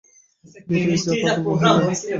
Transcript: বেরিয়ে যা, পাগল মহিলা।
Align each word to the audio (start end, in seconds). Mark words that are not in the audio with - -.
বেরিয়ে 0.67 0.97
যা, 1.03 1.11
পাগল 1.23 1.43
মহিলা। 1.45 1.81